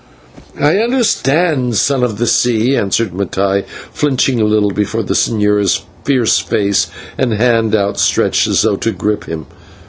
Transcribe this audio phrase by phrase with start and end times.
[0.59, 6.39] "I understand, Son of the Sea," answered Mattai, flinching a little before the señor's fierce
[6.39, 6.87] face
[7.19, 9.45] and hand outstretched as though to grip him.